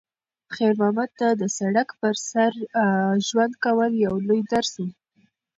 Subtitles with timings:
[0.53, 2.51] خیر محمد ته د سړک پر سر
[3.27, 4.85] ژوند کول یو لوی درس و.